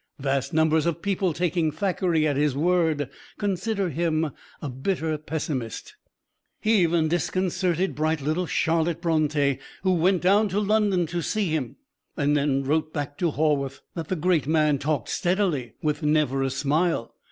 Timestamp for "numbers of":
0.51-1.03